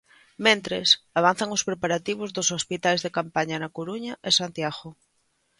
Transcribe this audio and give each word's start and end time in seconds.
Mentres, 0.45 0.87
avanzan 1.21 1.49
os 1.55 1.65
preparativos 1.69 2.33
dos 2.35 2.51
hospitais 2.55 2.99
de 3.01 3.13
campaña 3.17 3.57
na 3.61 3.73
Coruña 3.77 4.13
e 4.29 4.29
Santiago. 4.39 4.89